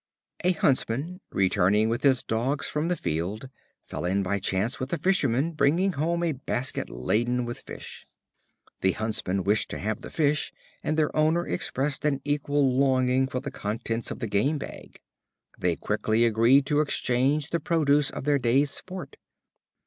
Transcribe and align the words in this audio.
A 0.43 0.53
Huntsman, 0.53 1.21
returning 1.29 1.87
with 1.87 2.01
his 2.01 2.23
dogs 2.23 2.65
from 2.65 2.87
the 2.87 2.95
field, 2.95 3.49
fell 3.85 4.03
in 4.03 4.23
by 4.23 4.39
chance 4.39 4.79
with 4.79 4.91
a 4.91 4.97
Fisherman, 4.97 5.51
bringing 5.51 5.93
home 5.93 6.23
a 6.23 6.31
basket 6.31 6.89
laden 6.89 7.45
with 7.45 7.59
fish. 7.59 8.07
The 8.81 8.93
Huntsman 8.93 9.43
wished 9.43 9.69
to 9.69 9.77
have 9.77 9.99
the 10.01 10.09
fish, 10.09 10.51
and 10.81 10.97
their 10.97 11.15
owner 11.15 11.45
experienced 11.47 12.03
an 12.03 12.19
equal 12.25 12.75
longing 12.75 13.27
for 13.27 13.41
the 13.41 13.51
contents 13.51 14.09
of 14.09 14.17
the 14.17 14.27
game 14.27 14.57
bag. 14.57 14.99
They 15.59 15.75
quickly 15.75 16.25
agreed 16.25 16.65
to 16.65 16.79
exchange 16.81 17.51
the 17.51 17.59
produce 17.59 18.09
of 18.09 18.23
their 18.23 18.39
day's 18.39 18.71
sport. 18.71 19.17